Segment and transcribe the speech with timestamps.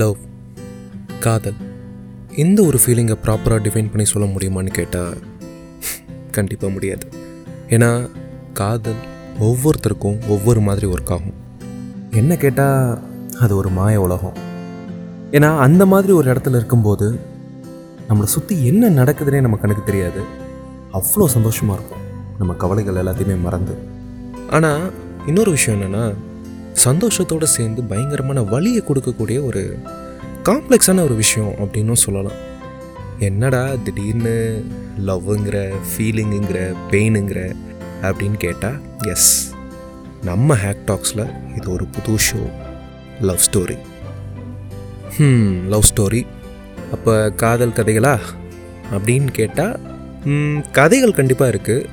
[0.00, 0.16] Love
[1.20, 1.54] காதல்
[2.36, 5.16] இந்த ஒரு ஃபீலிங்கை ப்ராப்பராக டிஃபைன் பண்ணி சொல்ல முடியுமான்னு கேட்டால்
[6.30, 7.08] கண்டிப்பாக முடியாது.
[7.68, 8.10] ஏன்னா
[8.52, 9.00] காதல்
[9.40, 11.36] ஒவ்வொருத்தருக்கும் ஒவ்வொரு மாதிரி ஒர்க் ஆகும்.
[12.10, 13.02] என்ன கேட்டால்
[13.40, 14.32] அது ஒரு மாய உலகம்.
[15.30, 17.18] ஏன்னா அந்த மாதிரி ஒரு இடத்துல இருக்கும்போது
[18.08, 20.22] நம்மளை சுற்றி என்ன நடக்குதுன்னே நம்ம கணக்கு தெரியாது.
[20.92, 22.04] அவ்வளோ சந்தோஷமாக இருக்கும்.
[22.38, 23.76] நம்ம கவலைகள் எல்லாத்தையுமே மறந்து.
[24.50, 24.90] ஆனால்
[25.26, 26.14] இன்னொரு விஷயம் என்னென்னா
[26.74, 29.78] சந்தோஷத்தோடு சேர்ந்து பயங்கரமான வலியை கொடுக்கக்கூடிய ஒரு
[30.44, 32.50] காம்ப்ளெக்ஸான ஒரு விஷயம் அப்படின்னும் சொல்லலாம்.
[33.18, 34.64] என்னடா திடீர்னு
[35.06, 37.54] லவ்ங்கிற ஃபீலிங்குங்கிற பெயினுங்கிற
[38.02, 39.54] அப்படின்னு கேட்டால் எஸ்
[40.22, 42.50] நம்ம ஹேக்டாக்ஸில் இது ஒரு புது ஷோ
[43.20, 43.76] லவ் ஸ்டோரி
[45.18, 46.26] ம் லவ் ஸ்டோரி
[46.92, 48.18] அப்போ காதல் கதைகளா?
[48.92, 49.80] அப்படின்னு கேட்டால்
[50.72, 51.86] கதைகள் கண்டிப்பாக இருக்குது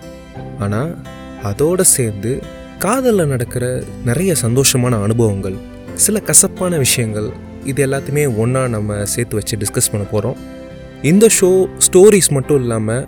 [0.60, 0.98] ஆனால்
[1.44, 2.44] அதோடு சேர்ந்து
[2.80, 5.56] காதலில் நடக்கிற நிறைய சந்தோஷமான அனுபவங்கள்
[5.96, 7.30] சில கசப்பான விஷயங்கள்
[7.64, 10.38] இது எல்லாத்தையுமே ஒன்றா நம்ம சேர்த்து வச்சு டிஸ்கஸ் பண்ண போகிறோம்
[11.02, 13.08] இந்த ஷோ ஸ்டோரிஸ் மட்டும் இல்லாமல்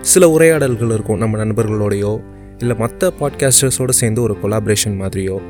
[0.00, 2.20] சில உரையாடல்கள் இருக்கும் நம்ம நண்பர்களோடையோ
[2.58, 5.40] இல்லை மற்ற பாட்காஸ்டர்ஸோடு சேர்ந்து ஒரு கொலாபரேஷன் மாதிரியோ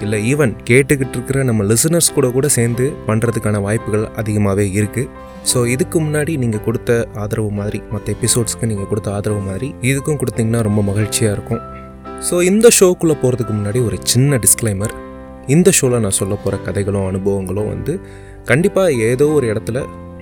[0.00, 5.08] இல்லை ஈவன் கேட்டுக்கிட்டு இருக்கிற நம்ம லிசனர்ஸ் கூட கூட சேர்ந்து பண்ணுறதுக்கான வாய்ப்புகள் அதிகமாகவே இருக்குது
[5.52, 10.60] ஸோ இதுக்கு முன்னாடி நீங்கள் கொடுத்த ஆதரவு மாதிரி மற்ற எபிசோட்ஸ்க்கு நீங்கள் கொடுத்த ஆதரவு மாதிரி இதுக்கும் கொடுத்தீங்கன்னா
[10.62, 11.62] ரொம்ப மகிழ்ச்சியாக இருக்கும்.
[12.28, 14.92] ஸோ இந்த ஷோக்குள்ளே போகிறதுக்கு முன்னாடி ஒரு சின்ன டிஸ்க்ளைமர்
[15.46, 17.92] இந்த ஷோவில் நான் சொல்ல போகிற கதைகளும் அனுபவங்களும் வந்து
[18.44, 19.78] கண்டிப்பாக ஏதோ ஒரு இடத்துல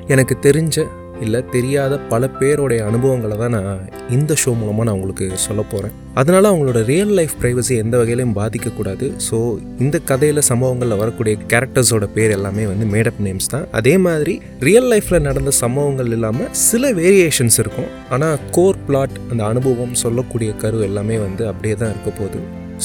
[0.06, 0.76] எனக்கு தெரிஞ்ச
[1.24, 3.80] இல்லை தெரியாத பல பேருடைய அனுபவங்களை தான் நான்
[4.16, 9.06] இந்த ஷோ மூலமாக நான் உங்களுக்கு சொல்ல போகிறேன் அதனால் அவங்களோட ரியல் லைஃப் ப்ரைவசி எந்த வகையிலையும் பாதிக்கக்கூடாது.
[9.26, 9.36] ஸோ
[9.84, 13.66] இந்த கதையில் சம்பவங்களில் வரக்கூடிய கேரக்டர்ஸோட பேர் எல்லாமே வந்து மேடப் நேம்ஸ் தான்.
[13.80, 14.34] அதே மாதிரி
[14.68, 17.91] ரியல் லைஃப்பில் நடந்த சம்பவங்கள் இல்லாமல் சில வேரியேஷன்ஸ் இருக்கும்.
[18.16, 22.41] ஆனால் கோர் பிளாட் அந்த அனுபவம் சொல்லக்கூடிய கரு எல்லாமே வந்து அப்படியே தான் இருக்க போகுது.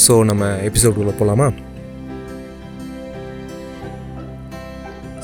[0.05, 1.49] ஸோ நம்ம எபிசோடுக்குள்ளே போகலாமா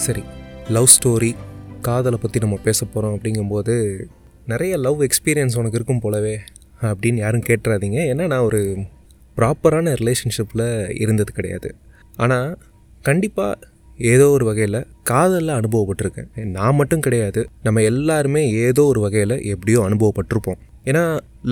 [0.06, 0.22] சரி.
[0.76, 1.32] லவ் ஸ்டோரி
[1.88, 3.76] காதலை பற்றி நம்ம பேச போகிறோம் அப்படிங்கும்போது
[4.52, 6.36] நிறைய லவ் எக்ஸ்பீரியன்ஸ் உனக்கு இருக்கும் போலவே
[6.89, 8.00] அப்படின்னு யாரும் கேட்டுறாதீங்க.
[8.11, 8.61] ஏன்னா நான் ஒரு
[9.38, 10.66] ப்ராப்பரான ரிலேஷன்ஷிப்பில்
[11.04, 11.70] இருந்தது கிடையாது.
[12.23, 12.50] ஆனால்
[13.10, 13.70] கண்டிப்பாக
[14.14, 14.80] ஏதோ ஒரு வகையில்
[15.11, 16.30] காதலில் அனுபவப்பட்டிருக்கேன்.
[16.58, 20.60] நான் மட்டும் கிடையாது நம்ம எல்லாருமே ஏதோ ஒரு வகையில் எப்படியோ அனுபவப்பட்டிருப்போம்.
[20.89, 21.04] ஏன்னா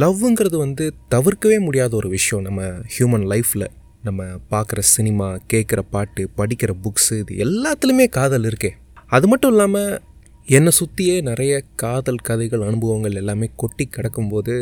[0.03, 2.61] லவ்ங்கிறது வந்து தவிர்க்கவே முடியாத ஒரு விஷயம் நம்ம
[2.95, 3.67] ஹியூமன் லைஃப்பில்
[4.07, 8.71] நம்ம பார்க்குற சினிமா கேட்குற பாட்டு படிக்கிற புக்ஸு இது எல்லாத்துலேயுமே காதல் இருக்கே.
[9.15, 9.91] அது மட்டும் இல்லாமல்
[10.47, 14.53] என்னை சுற்றியே நிறைய காதல் கதைகள் அனுபவங்கள் எல்லாமே கொட்டி கிடக்கும்போது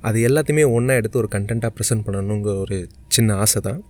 [0.00, 3.80] அது எல்லாத்தையுமே ஒன்றா எடுத்து ஒரு கண்டென்ட்டாக ப்ரெசென்ட் பண்ணணுங்கிற ஒரு சின்ன ஆசை தான்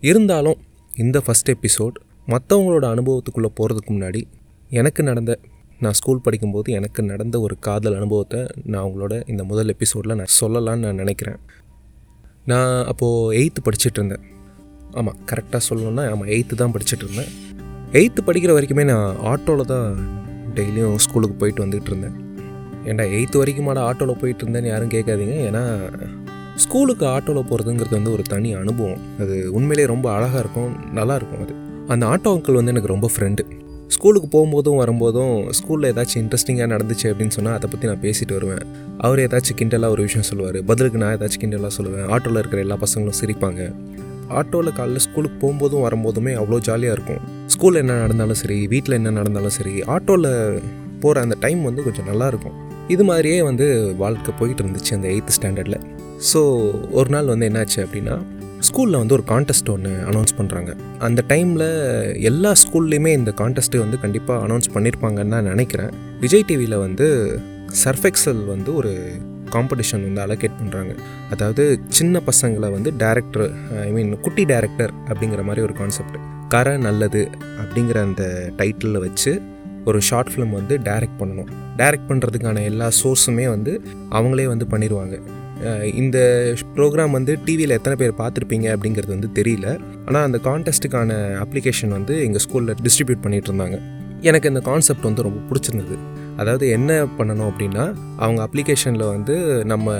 [0.00, 0.58] இருந்தாலும்
[0.96, 1.96] இந்த ஃபஸ்ட் எபிசோட்
[2.28, 4.22] மற்றவங்களோட அனுபவத்துக்குள்ளே போகிறதுக்கு முன்னாடி
[4.70, 5.38] எனக்கு நடந்த
[5.80, 10.84] நான் ஸ்கூல் படிக்கும்போது எனக்கு நடந்த ஒரு காதல் அனுபவத்தை நான் அவங்களோட இந்த முதல் எபிசோடில் நான் சொல்லலான்னு
[10.86, 11.40] நான் நினைக்கிறேன்.
[12.44, 14.24] நான் அப்போது எயித்து படிச்சுட்டு இருந்தேன்.
[14.92, 17.30] ஆமாம் கரெக்டாக சொல்லணுன்னா ஆமாம் எயித்து தான் படிச்சுட்டு இருந்தேன்.
[17.92, 19.90] எயித்து படிக்கிற வரைக்குமே நான் ஆட்டோவில் தான்
[20.58, 22.16] டெய்லியும் ஸ்கூலுக்கு போயிட்டு வந்துகிட்டு இருந்தேன்.
[22.90, 25.36] ஏன்டா எயித்து வரைக்குமாட ஆட்டோவில் போயிட்டு இருந்தேன்னு யாரும் கேட்காதீங்க.
[25.48, 25.62] ஏன்னா
[26.64, 29.00] ஸ்கூலுக்கு ஆட்டோவில் போகிறதுங்கிறது வந்து ஒரு தனி அனுபவம்.
[29.22, 31.54] அது உண்மையிலேயே ரொம்ப அழகாக இருக்கும் நல்லாயிருக்கும் அது.
[31.88, 33.42] அந்த ஆட்டோ அங்கிள் வந்து எனக்கு ரொம்ப ஃப்ரெண்டு
[33.94, 38.62] ஸ்கூலுக்கு போகும்போதும் வரும்போதும் ஸ்கூலில் ஏதாச்சும் இன்ட்ரெஸ்டிங்காக நடந்துச்சு அப்படின்னு சொன்னால் அதை பற்றி நான் பேசிட்டு வருவேன்.
[38.98, 40.58] அவர் ஏதாச்சும் கிண்டலாக ஒரு விஷயம் சொல்லுவார்.
[40.64, 42.06] பதிலுக்கு நான் ஏதாச்சும் கிண்டலாக சொல்லுவேன்.
[42.14, 43.70] ஆட்டோவில் இருக்கிற எல்லா பசங்களும் சிரிப்பாங்க.
[44.30, 47.22] ஆட்டோவில் காலைல ஸ்கூலுக்கு போகும்போதும் வரும்போதுமே அவ்வளோ ஜாலியாக இருக்கும்.
[47.54, 50.30] ஸ்கூலில் என்ன நடந்தாலும் சரி வீட்டில் என்ன நடந்தாலும் சரி ஆட்டோவில்
[51.02, 52.56] போகிற அந்த டைம் வந்து கொஞ்சம் நல்லாயிருக்கும்.
[52.94, 53.66] இது மாதிரியே வந்து
[54.02, 55.78] வாழ்க்கை போயிட்டு இருந்துச்சு அந்த எயித்து ஸ்டாண்டர்டில்.
[56.30, 56.40] ஸோ
[56.98, 58.16] ஒரு நாள் வந்து என்னாச்சு அப்படின்னா
[58.68, 60.70] ஸ்கூலில் வந்து ஒரு கான்டெஸ்ட் ஒன்று அனௌன்ஸ் பண்ணுறாங்க
[61.06, 61.66] அந்த டைமில்
[62.30, 65.90] எல்லா ஸ்கூல்லையுமே இந்த கான்டெஸ்ட்டு வந்து கண்டிப்பாக அனௌன்ஸ் பண்ணியிருப்பாங்கன்னு நான் நினைக்கிறேன்.
[66.24, 67.06] விஜய் டிவியில் வந்து
[67.84, 68.92] சர்ஃபெக்சல் வந்து ஒரு
[69.54, 70.92] காம்படிஷன் வந்து அலோகேட் பண்ணுறாங்க
[71.34, 71.64] அதாவது
[71.98, 73.46] சின்ன பசங்களை வந்து டேரக்டர்
[73.88, 76.16] ஐ மீன் குட்டி டேரக்டர் அப்படிங்கிற மாதிரி ஒரு கான்செப்ட்
[76.54, 77.22] கரை நல்லது
[77.60, 78.24] அப்படிங்கிற அந்த
[78.58, 79.32] டைட்டிலில் வச்சு
[79.88, 81.50] ஒரு ஷார்ட் ஃபிலிம் வந்து டைரக்ட் பண்ணணும்.
[81.80, 83.72] டைரக்ட் பண்ணுறதுக்கான எல்லா சோர்ஸுமே வந்து
[84.18, 85.16] அவங்களே வந்து பண்ணிடுவாங்க
[86.00, 86.18] இந்த
[86.76, 89.68] ப்ரோக்ராம் வந்து டிவியில் எத்தனை பேர் பார்த்துருப்பீங்க அப்படிங்கிறது வந்து தெரியல.
[90.06, 91.12] ஆனால் அந்த கான்டெஸ்ட்டுக்கான
[91.44, 93.78] அப்ளிகேஷன் வந்து எங்கள் ஸ்கூலில் டிஸ்ட்ரிபியூட் பண்ணிகிட்டு இருந்தாங்க.
[94.28, 95.96] எனக்கு இந்த கான்செப்ட் வந்து ரொம்ப பிடிச்சிருந்தது.
[96.40, 97.84] அதாவது என்ன பண்ணணும் அப்படின்னா
[98.24, 99.36] அவங்க அப்ளிகேஷனில் வந்து
[99.72, 99.94] நம்ம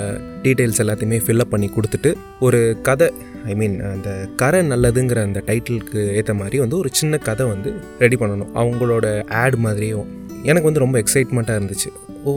[0.44, 2.12] டீட்டெயில்ஸ் எல்லாத்தையுமே ஃபில்லப் பண்ணி கொடுத்துட்டு
[2.46, 3.08] ஒரு கதை
[3.50, 4.10] ஐ மீன் அந்த
[4.40, 7.70] கரை நல்லதுங்கிற அந்த டைட்டிலுக்கு ஏற்ற மாதிரி வந்து ஒரு சின்ன கதை வந்து
[8.02, 8.52] ரெடி பண்ணணும்.
[8.62, 9.06] அவங்களோட
[9.42, 10.08] ஆட் மாதிரியும்
[10.50, 11.90] எனக்கு வந்து ரொம்ப எக்ஸைட்மெண்ட்டாக இருந்துச்சு.
[12.28, 12.32] ஓ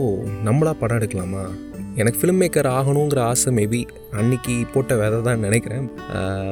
[0.46, 1.42] நம்மளா படம் எடுக்கலாமா?
[2.00, 3.80] எனக்கு ஃபிலிம் மேக்கர் ஆகணுங்கிற ஆசை மேபி
[4.20, 5.86] அன்னைக்கு போட்ட விதை தான் நினைக்கிறேன்.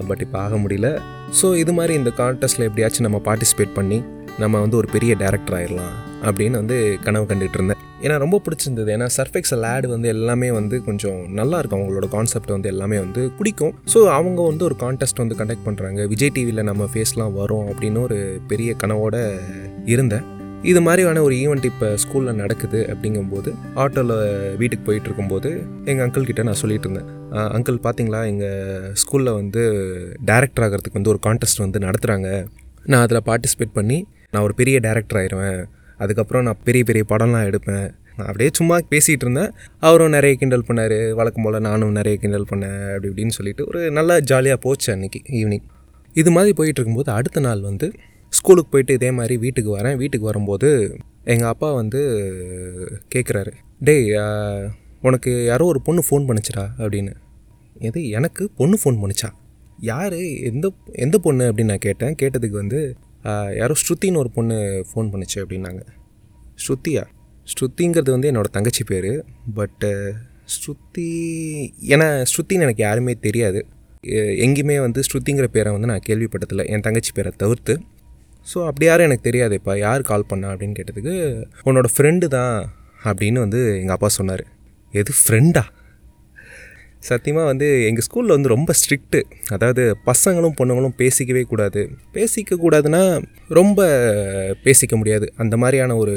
[0.09, 0.89] பட் இப்போ ஆக முடியல.
[1.41, 4.01] ஸோ இது மாதிரி இந்த கான்டெஸ்ட்டில் எப்படியாச்சும் நம்ம பார்ட்டிசிபேட் பண்ணி
[4.43, 5.95] நம்ம வந்து ஒரு பெரிய டேரக்டர் ஆயிடலாம்
[6.27, 6.77] அப்படின்னு வந்து
[7.07, 7.83] கனவு கண்டுகிட்டு இருந்தேன்.
[8.05, 8.91] ஏன்னா ரொம்ப பிடிச்சிருந்தது.
[8.97, 13.75] ஏன்னா சர்ஃபெக்ஸல் ஆடு வந்து எல்லாமே வந்து கொஞ்சம் நல்லா இருக்கும் அவங்களோட கான்செப்ட் வந்து எல்லாமே வந்து பிடிக்கும்
[13.93, 18.19] ஸோ அவங்க வந்து ஒரு கான்டெஸ்ட் வந்து கண்டக்ட் பண்ணுறாங்க விஜய் டிவியில் நம்ம ஃபேஸ்லாம் வரும் அப்படின்னு ஒரு
[18.53, 19.17] பெரிய கனவோட
[19.95, 20.27] இருந்தேன்.
[20.71, 23.51] இது மாதிரியான ஒரு ஈவெண்ட் இப்போ ஸ்கூலில் நடக்குது அப்படிங்கும்போது
[23.83, 24.15] ஆட்டோவில்
[24.61, 25.51] வீட்டுக்கு போயிட்டு இருக்கும்போது
[25.91, 27.11] எங்கள் அங்கிள் கிட்ட நான் சொல்லிட்டு இருந்தேன்.
[27.57, 29.63] அங்கிள் பார்த்தீங்களா எங்கள் ஸ்கூலில் வந்து
[30.31, 32.31] டேரக்டர் ஆகிறதுக்கு வந்து ஒரு கான்டெஸ்ட் வந்து நடத்துகிறாங்க
[32.93, 33.99] நான் அதில் பார்ட்டிசிபேட் பண்ணி
[34.33, 35.61] நான் ஒரு பெரிய டேரக்டர் ஆயிடுவேன்
[35.99, 37.89] அதுக்கப்புறம் நான் பெரிய பெரிய படம்லாம் எடுப்பேன்.
[38.17, 39.51] நான் அப்படியே சும்மா பேசிகிட்டு இருந்தேன்.
[39.79, 40.97] அவரும் நிறைய கிண்டல் பண்ணார்.
[41.19, 45.67] வழக்கம் போல் நானும் நிறைய கிண்டல் பண்ணேன் அப்படி இப்படின்னு சொல்லிட்டு ஒரு நல்லா ஜாலியாக போச்சு அன்றைக்கி ஈவினிங்
[46.13, 47.87] இது மாதிரி போயிட்டு இருக்கும்போது அடுத்த நாள் வந்து
[48.29, 49.97] ஸ்கூலுக்கு போயிட்டு இதே மாதிரி வீட்டுக்கு வரேன்.
[49.97, 50.69] வீட்டுக்கு வரும்போது
[51.25, 52.01] எங்கள் அப்பா வந்து
[53.15, 54.11] கேட்குறாரு டேய்
[55.03, 57.13] உனக்கு யாரோ ஒரு பொண்ணு ஃபோன் பண்ணுச்சுடா அப்படின்னு.
[57.89, 59.29] எது எனக்கு பொண்ணு ஃபோன் பண்ணுச்சா?
[59.81, 60.17] யார்?
[60.51, 61.45] எந்த எந்த பொண்ணு?
[61.53, 62.15] அப்படின்னு நான் கேட்டேன்.
[62.23, 62.81] கேட்டதுக்கு வந்து
[63.61, 64.57] யாரோ ஸ்ருத்தின்னு ஒரு பொண்ணு
[64.89, 65.83] ஃபோன் பண்ணுச்சு அப்படின்னாங்க.
[66.65, 67.05] ஸ்ருத்தியா
[67.53, 69.13] ஸ்ருத்திங்கிறது வந்து என்னோடய தங்கச்சி பேர்.
[69.59, 69.91] பட்டு
[70.55, 71.09] ஸ்ருதி
[71.95, 73.61] ஏன்னா ஸ்ருத்தின்னு எனக்கு யாருமே தெரியாது.
[74.47, 76.65] எங்கேயுமே வந்து ஸ்ருதிங்கிற பேரை வந்து நான் கேள்விப்பட்டதில்லை.
[76.75, 77.75] என் தங்கச்சி பேரை தவிர்த்து.
[78.51, 79.55] ஸோ அப்படி யாரும் எனக்கு தெரியாது.
[79.61, 81.15] இப்போ யார் கால் பண்ணா அப்படின்னு கேட்டதுக்கு
[81.69, 82.55] உன்னோட ஃப்ரெண்டு தான்
[83.09, 84.45] அப்படின்னு வந்து எங்கள் அப்பா சொன்னார்.
[85.01, 85.65] எது ஃப்ரெண்டா
[87.01, 89.21] சத்தியமாக வந்து எங்கள் ஸ்கூலில் வந்து ரொம்ப ஸ்ட்ரிக்ட்டு
[89.53, 91.89] அதாவது பசங்களும் பொண்ணுங்களும் பேசிக்கவே கூடாது.
[92.15, 93.03] பேசிக்க கூடாதுன்னா
[93.49, 93.87] ரொம்ப
[94.65, 95.33] பேசிக்க முடியாது.
[95.37, 96.15] அந்த மாதிரியான ஒரு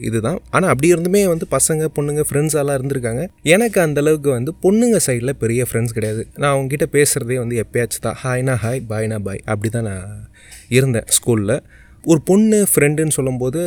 [0.00, 0.38] இதுதான்.
[0.50, 3.24] ஆனால் அப்படி இருந்துமே வந்து பசங்க பொண்ணுங்க ஃப்ரெண்ட்ஸாலாம் இருந்திருக்காங்க.
[3.42, 6.26] எனக்கு அந்தளவுக்கு வந்து பொண்ணுங்க சைடில் பெரிய ஃப்ரெண்ட்ஸ் கிடையாது.
[6.36, 10.28] நான் அவங்ககிட்ட பேசுகிறதே வந்து எப்பயாச்சும் தான் ஹாய்னா ஹாய் பாய்னா பாய் அப்படி தான் நான்
[10.68, 11.56] இருந்தேன் ஸ்கூலில்.
[12.04, 13.60] ஒரு பொண்ணு ஃப்ரெண்டுன்னு சொல்லும்போது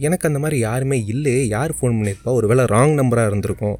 [0.00, 1.48] எனக்கு அந்த மாதிரி யாருமே இல்லை.
[1.48, 3.78] யார் ஃபோன் பண்ணியிருப்பா ஒரு வேளை ராங் நம்பராக இருந்திருக்கும்.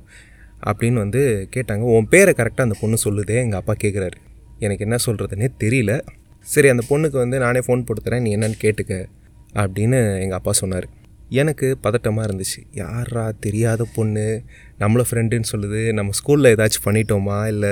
[0.66, 1.78] அப்படின்னு வந்து கேட்டாங்க.
[1.78, 3.34] உன் பேரை கரெக்டாக அந்த பொண்ணு சொல்லுதே.
[3.34, 4.10] எங்கள் அப்பா கேட்குறாரு
[4.58, 6.00] எனக்கு என்ன சொல்கிறதுனே தெரியல.
[6.40, 9.06] சரி அந்த பொண்ணுக்கு வந்து நானே ஃபோன் போட்டு நீ என்னன்னு கேட்டுக்க.
[9.54, 10.88] அப்படின்னு எங்கள் அப்பா சொன்னார்.
[11.30, 12.66] எனக்கு பதட்டமாக இருந்துச்சு.
[12.72, 14.42] யாரா தெரியாத பொண்ணு.
[14.80, 15.92] நம்மள ஃப்ரெண்டுன்னு சொல்லுது.
[15.92, 17.46] நம்ம ஸ்கூலில் ஏதாச்சும் பண்ணிட்டோமா?
[17.46, 17.68] இல்லை?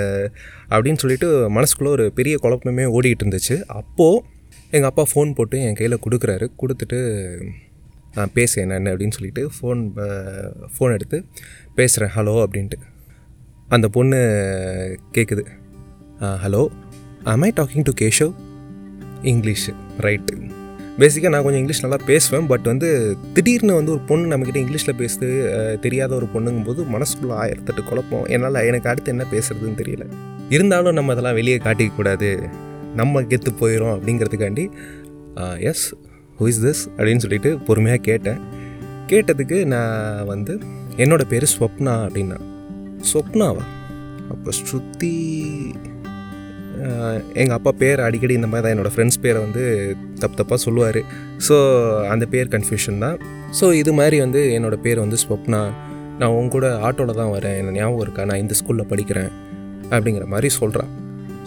[0.71, 3.65] அப்படின்னு சொல்லிட்டு மனசுக்குள்ளே ஒரு பெரிய குழப்பமே ஓடிக்கிட்டு இருந்துச்சு.
[3.67, 4.23] அப்போது
[4.71, 6.49] எங்கள் அப்பா ஃபோன் போட்டு என் கையில் கொடுக்குறாரு.
[6.59, 7.38] கொடுத்துட்டு
[8.16, 9.80] நான் பேச என்னென்ன அப்படின்னு சொல்லிட்டு ஃபோன்
[10.74, 11.18] ஃபோன் எடுத்து
[11.74, 12.78] பேசுகிறேன் ஹலோ அப்படின்ட்டு.
[13.68, 14.18] அந்த பொண்ணு
[15.16, 15.44] கேட்குது
[16.44, 16.62] hello
[17.32, 18.34] I'm I talking to Keshav
[19.32, 19.72] English
[20.06, 20.34] right
[21.00, 22.90] பேசிக்காக நான் கொஞ்சம் இங்கிலீஷ் நல்லா பேசுவேன் பட் வந்து
[23.34, 25.26] திடீர்னு வந்து ஒரு பொண்ணு நம்மக்கிட்ட இங்கிலீஷில் பேசுது
[25.78, 28.24] தெரியாத ஒரு பொண்ணுங்கும்போது மனசுக்குள்ளே ஆயிரத்தெட்டு குழப்பம்.
[28.34, 30.06] என்னால் எனக்கு அடுத்து என்ன பேசுகிறதுன்னு தெரியல.
[30.50, 32.30] இருந்தாலும் நம்ம அதெல்லாம் வெளியே காட்டிக்கக்கூடாது
[32.94, 34.64] நம்ம கெத்து போயிடும் அப்படிங்கிறதுக்காண்டி
[35.70, 35.86] எஸ்
[36.38, 38.41] ஹூ இஸ் திஸ் அப்படின்னு சொல்லிட்டு பொறுமையாக கேட்டேன்.
[39.11, 40.55] கேட்டதுக்கு நான் வந்து
[41.03, 42.38] என்னோடய பேர் ஸ்வப்னா அப்படின்னா.
[43.11, 43.65] ஸ்வப்னாவா?
[44.33, 45.15] அப்போ ஸ்ருதி
[47.41, 49.62] எங்கள் அப்பா பேர் அடிக்கடி இந்த மாதிரி தான் என்னோடய ஃப்ரெண்ட்ஸ் பேரை வந்து
[50.23, 51.00] தப்பு தப்பாக சொல்லுவார்.
[51.47, 51.56] ஸோ
[52.12, 53.17] அந்த பேர் கன்ஃபியூஷன் தான்.
[53.59, 55.61] ஸோ இது மாதிரி வந்து என்னோடய பேர் வந்து ஸ்வப்னா.
[56.21, 57.56] நான் உங்கூட ஆட்டோவில் தான் வரேன்.
[57.61, 58.25] என்ன ஞாபகம் இருக்கா?
[58.31, 59.31] நான் இந்த ஸ்கூலில் படிக்கிறேன்.
[59.94, 60.93] அப்படிங்கிற மாதிரி சொல்கிறான்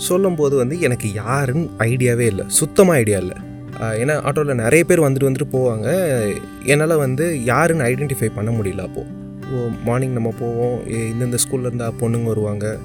[0.07, 2.47] சொல்லும்போது வந்து எனக்கு யாருன்னு ஐடியாவே இல்லை.
[2.59, 3.37] சுத்தமாக ஐடியா இல்லை.
[3.77, 5.87] ஏன்னா ஆட்டோவில் நிறைய பேர் வந்துட்டு வந்துட்டு போவாங்க.
[6.63, 9.17] என்னால் வந்து யாருன்னு ஐடென்டிஃபை பண்ண முடியல அப்போது
[9.53, 10.87] ஓ மார்னிங் நம்ம போவோம்.
[10.87, 12.77] எ- இந்தந்த ஸ்கூலில் இருந்தால் பொண்ணுங்க வருவாங்க.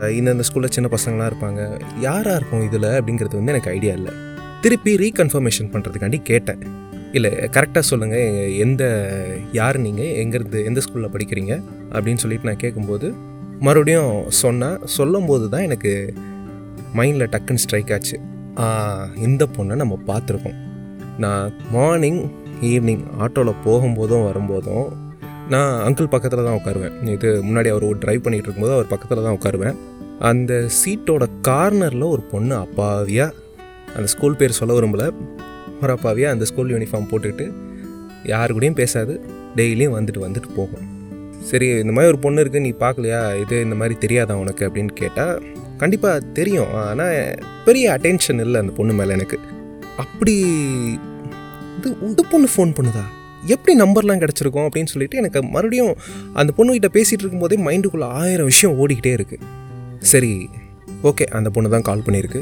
[0.00, 1.80] இந்தந்த ஸ்கூலில் சின்ன பசங்களாம் இருப்பாங்க.
[2.00, 4.12] யாராக இருக்கும் இதில் அப்படிங்கிறது வந்து எனக்கு ஐடியா இல்லை.
[4.60, 6.58] திருப்பி ரீகன்ஃபர்மேஷன் பண்ணுறதுக்காண்டி கேட்டேன்.
[7.12, 9.10] இல்லை கரெக்டாக சொல்லுங்கள் எந்த
[9.52, 11.62] யார் நீங்கள் எங்கேருந்து எந்த ஸ்கூலில் படிக்கிறீங்க?
[11.92, 13.14] அப்படின்னு சொல்லிட்டு நான் கேட்கும்போது
[13.60, 16.14] மறுபடியும் சொன்னேன் சொல்லும்போது தான் எனக்கு
[16.96, 18.20] மைண்டில் டக்குன்னு ஸ்ட்ரைக் ஆச்சு.
[19.16, 20.58] இந்த பொண்ணை நம்ம பார்த்துருக்கோம்.
[21.18, 22.20] நான் மார்னிங்
[22.62, 24.88] ஈவினிங் ஆட்டோவில் போகும்போதும் வரும்போதும்
[25.48, 26.96] நான் அங்கிள் பக்கத்தில் தான் உட்காருவேன்.
[27.10, 29.76] இது முன்னாடி அவர் ட்ரைவ் பண்ணிகிட்டு இருக்கும்போது அவர் பக்கத்தில் தான் உட்காருவேன்.
[30.18, 33.32] அந்த சீட்டோட கார்னரில் ஒரு பொண்ணு அப்பாவியாக
[33.96, 35.12] அந்த ஸ்கூல் பேர் சொல்ல விரும்பல
[35.82, 37.52] ஒரு அப்பாவியாக அந்த ஸ்கூல் யூனிஃபார்ம் போட்டுக்கிட்டு
[38.24, 39.20] யாரு கூடயும் பேசாது
[39.56, 40.86] டெய்லியும் வந்துட்டு வந்துட்டு போகும்.
[41.40, 43.40] சரி இந்த மாதிரி ஒரு பொண்ணு இருக்குது நீ பார்க்கலையா?
[43.40, 44.68] இது இந்த மாதிரி தெரியாதா உனக்கு?
[44.68, 45.42] அப்படின்னு கேட்டால்
[45.82, 46.72] கண்டிப்பாக தெரியும்.
[46.88, 47.16] ஆனால்
[47.66, 49.38] பெரிய அட்டென்ஷன் இல்லை அந்த பொண்ணு மேலே எனக்கு.
[50.04, 50.34] அப்படி
[51.78, 53.04] இது இந்த பொண்ணு ஃபோன் பண்ணுதா?
[53.54, 55.92] எப்படி நம்பர்லாம் கிடச்சிருக்கும் அப்படின்னு சொல்லிட்டு எனக்கு மறுபடியும்
[56.40, 59.46] அந்த பொண்ணுக்கிட்ட பேசிகிட்டு இருக்கும்போதே மைண்டுக்குள்ளே ஆயிரம் விஷயம் ஓடிக்கிட்டே இருக்குது
[60.12, 60.32] சரி
[61.10, 62.40] ஓகே அந்த பொண்ணு தான் கால் பண்ணியிருக்கு.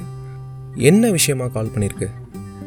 [0.90, 2.08] என்ன விஷயமா கால் பண்ணியிருக்கு?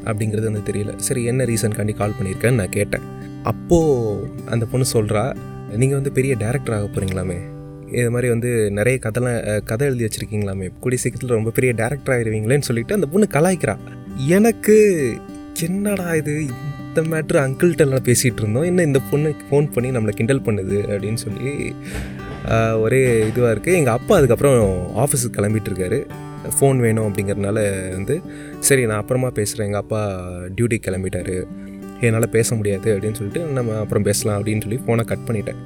[0.10, 0.92] அப்படிங்கிறது வந்து தெரியல.
[1.08, 3.06] சரி என்ன ரீசன்காண்டி கால் பண்ணியிருக்கேன்னு நான் கேட்டேன்.
[3.52, 5.24] அப்போது அந்த பொண்ணு சொல்கிறா
[5.82, 7.38] நீங்கள் வந்து பெரிய டேரக்டர் ஆக போகிறீங்களாமே
[8.00, 10.68] இது மாதிரி வந்து நிறைய கதைலாம் கதை எழுதி வச்சுருக்கீங்களாமே.
[10.84, 13.76] கூடிய சீக்கிரத்தில் ரொம்ப பெரிய டேரக்டர் ஆகிடுவீங்களேன்னு சொல்லிட்டு அந்த பொண்ணு கலாய்க்கிறா.
[14.38, 14.78] எனக்கு
[15.68, 16.34] என்னடா இது
[16.88, 18.68] இந்த மேட்ரு அங்கிள்கிட்ட எல்லாம் பேசிகிட்டு இருந்தோம்.
[18.70, 21.54] என்ன இந்த பொண்ணுக்கு ஃபோன் பண்ணி நம்மளை கிண்டல் பண்ணுது அப்படின்னு சொல்லி
[22.84, 24.62] ஒரே இதுவாக இருக்குது எங்கள் அப்பா அதுக்கப்புறம்
[25.04, 26.00] ஆஃபீஸுக்கு கிளம்பிட்டுருக்காரு
[26.56, 27.60] ஃபோன் வேணும் அப்படிங்கிறதுனால
[27.98, 28.16] வந்து
[28.68, 30.02] சரி நான் அப்புறமா பேசுகிறேன் எங்கள் அப்பா
[30.56, 31.36] டியூட்டி கிளம்பிட்டாரு.
[32.06, 35.60] என்னால் பேச முடியாது அப்படின்னு சொல்லிட்டு நம்ம அப்புறம் பேசலாம் அப்படின்னு சொல்லி ஃபோனை கட் பண்ணிட்டேன்.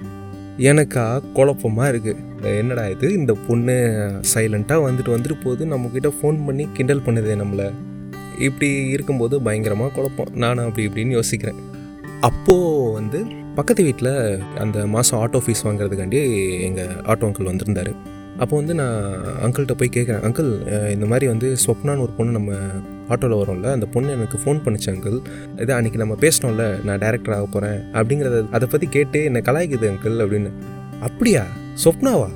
[0.57, 3.13] எனக்கா குழப்பமாக இருக்குது என்னடா இது?
[3.13, 3.75] இந்த பொண்ணு
[4.33, 5.65] சைலண்ட்டாக வந்துட்டு வந்துட்டு போகுது.
[5.65, 7.67] நம்மக்கிட்ட ஃபோன் பண்ணி கிண்டல் பண்ணுதே நம்மளை.
[8.39, 10.31] இப்படி இருக்கும்போது பயங்கரமாக குழப்பம்.
[10.33, 11.59] நானும் அப்படி இப்படின்னு யோசிக்கிறேன்.
[12.21, 13.19] அப்போது வந்து
[13.55, 14.13] பக்கத்து வீட்டில்
[14.63, 16.21] அந்த மாதம் ஆட்டோ ஃபீஸ் வாங்குறதுக்காண்டி
[16.67, 17.91] எங்கள் ஆட்டோ அங்கிள் வந்திருந்தார்.
[18.43, 18.97] அப்போ வந்து நான்
[19.43, 20.50] அங்கிள்கிட்ட போய் கேட்குறேன் அங்கிள்
[20.95, 22.53] இந்த மாதிரி வந்து ஸ்வப்னான்னு ஒரு பொண்ணு நம்ம
[23.09, 25.19] ஆட்டோவில் வரும்ல அந்த பொண்ணு எனக்கு ஃபோன் பண்ணிச்சு அங்கிள்
[25.62, 30.24] இது அன்றைக்கி நம்ம பேசினோம்ல நான் டேரக்டர் ஆக போகிறேன் அப்படிங்கிறத அதை பற்றி கேட்டு என்னை கலாய்க்குது அங்கிள்
[30.24, 30.51] அப்படின்னு.
[31.01, 31.43] அப்படியா?
[31.83, 32.29] சொப்னாவா?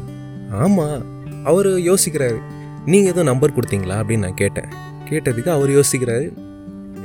[0.52, 1.04] ஆமாம்
[1.44, 2.40] அவர் யோசிக்கிறாரு
[2.86, 3.98] நீங்கள் எதுவும் நம்பர் கொடுத்தீங்களா?
[4.00, 4.70] அப்படின்னு நான் கேட்டேன்.
[5.10, 6.34] கேட்டதுக்கு அவர் யோசிக்கிறாரு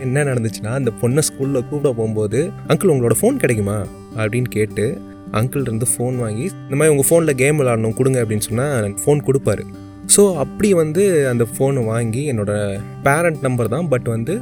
[0.01, 3.87] என்ன நடந்துச்சுன்னா அந்த பொண்ணை ஸ்கூலில் கூப்பிட போகும்போது அங்கிள் உங்களோட ஃபோன் கிடைக்குமா?
[4.17, 5.01] அப்படின்னு கேட்டு
[5.33, 9.65] அங்கிள் இருந்து ஃபோன் வாங்கி இந்த மாதிரி உங்கள் ஃபோனில் கேம் விளாடணும் கொடுங்க அப்படின்னு சொன்னால் ஃபோன் கொடுப்பாரு.
[10.13, 14.35] ஸோ அப்படி வந்து அந்த ஃபோனை வாங்கி என்னோடய பேரண்ட் நம்பர் தான் பட் வந்து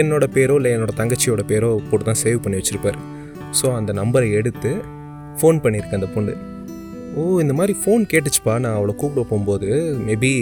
[0.00, 2.98] என்னோடய பேரோ இல்லை என்னோட தங்கச்சியோட பேரோ போட்டு தான் சேவ் பண்ணி வச்சுருப்பார்.
[3.60, 4.70] ஸோ அந்த நம்பரை எடுத்து
[5.40, 6.34] ஃபோன் பண்ணியிருக்கேன் அந்த பொண்ணு.
[7.16, 9.68] ஓ இந்த மாதிரி ஃபோன் கேட்டுச்சுப்பா நான் அவளை கூப்பிட போகும்போது
[10.06, 10.32] மேபி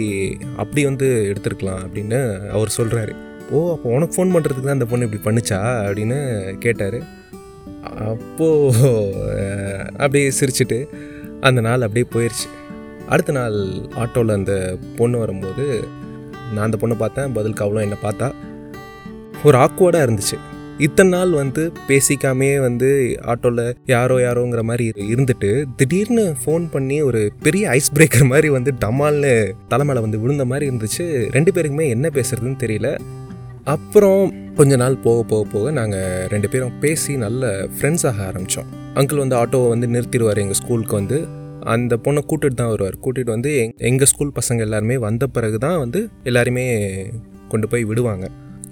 [0.61, 2.19] அப்படி வந்து எடுத்திருக்கலாம் அப்படின்னு
[2.55, 3.13] அவர் சொல்கிறாரு
[3.51, 6.17] ஓ அப்போ உனக்கு ஃபோன் பண்ணுறதுக்கு தான் அந்த பொண்ணு இப்படி பண்ணிச்சா அப்படின்னு
[6.65, 6.99] கேட்டார்.
[8.13, 8.89] அப்போது
[10.03, 10.79] அப்படியே சிரிச்சிட்டு
[11.49, 12.47] அந்த நாள் அப்படியே போயிடுச்சு
[13.09, 13.57] அடுத்த நாள்
[14.03, 14.53] ஆட்டோவில் அந்த
[14.97, 15.65] பொண்ணு வரும்போது
[16.53, 17.33] நான் அந்த பொண்ணை பார்த்தேன்.
[17.33, 18.27] பதிலுக்கு அவளும் என்னை பார்த்தா
[19.43, 20.37] ஒரு ஆக்வர்டாக இருந்துச்சு.
[20.85, 22.89] இத்தனை நாள் வந்து பேசிக்காமே வந்து
[23.25, 29.51] ஆட்டோவில் யாரோ யாரோங்கிற மாதிரி இருந்துட்டு திடீர்னு ஃபோன் பண்ணி ஒரு பெரிய ஐஸ் பிரேக்கர் மாதிரி வந்து டமால்னு
[29.67, 31.05] தலைமையில் வந்து விழுந்த மாதிரி இருந்துச்சு.
[31.31, 32.91] ரெண்டு பேருக்குமே என்ன பேசுறதுன்னு தெரியல.
[33.63, 39.23] அப்புறம் கொஞ்ச நாள் போக போக போக நாங்கள் ரெண்டு பேரும் பேசி நல்ல ஃப்ரெண்ட்ஸ் ஆக ஆரம்பித்தோம் அங்கிள்
[39.23, 41.45] வந்து ஆட்டோவை வந்து நிறுத்திடுவார் எங்கள் ஸ்கூலுக்கு வந்து.
[41.73, 42.97] அந்த பொண்ணை கூட்டிட்டு தான் வருவார்.
[43.03, 46.65] கூட்டிகிட்டு வந்து எங் எங்கள் ஸ்கூல் பசங்க எல்லாருமே வந்த பிறகு தான் வந்து எல்லாருமே
[47.51, 48.25] கொண்டு போய் விடுவாங்க.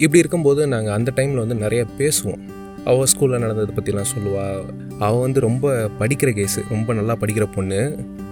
[0.04, 2.42] இப்படி இருக்கும்போது நாங்கள் அந்த டைமில் வந்து நிறைய பேசுவோம்.
[2.92, 4.60] அவள் ஸ்கூலில் நடந்ததை பற்றிலாம் சொல்லுவாள்
[5.06, 5.72] அவள் வந்து ரொம்ப
[6.02, 7.80] படிக்கிற கேஸு ரொம்ப நல்லா படிக்கிற பொண்ணு.